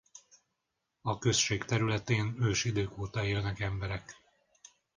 [1.01, 4.15] A község területén ősidők óta élnek emberek.